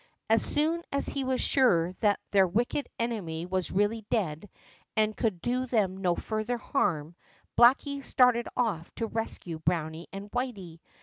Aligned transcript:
As 0.31 0.43
soon 0.43 0.81
as 0.91 1.05
he 1.05 1.23
was 1.23 1.39
sure 1.39 1.93
that 1.99 2.19
their 2.31 2.47
wicked 2.47 2.89
enemy 2.97 3.45
was 3.45 3.69
really 3.69 4.03
dead 4.09 4.49
and 4.97 5.15
could 5.15 5.39
do 5.43 5.67
them 5.67 5.97
no 5.97 6.15
further 6.15 6.57
harm, 6.57 7.15
Blacky 7.55 8.03
started 8.03 8.47
off 8.57 8.91
to 8.95 9.05
rescue 9.05 9.59
Browny 9.59 10.07
and 10.11 10.31
Whity. 10.33 10.79